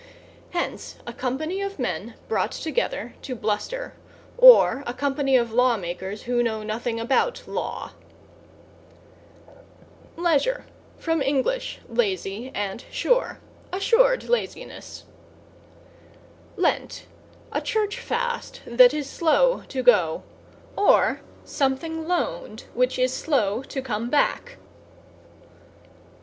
[0.49, 3.93] Hence, a company of men brought together to bluster,
[4.35, 7.91] or a company of law makers who know nothing about law.
[10.17, 10.65] =LEISURE=
[10.97, 11.45] From Eng.,
[11.87, 13.37] lazy, and sure;
[13.71, 15.03] assured laziness.
[16.57, 17.05] =LENT=
[17.51, 20.23] A Church fast that is slow to go;
[20.75, 24.57] or something loaned which is slow to come back.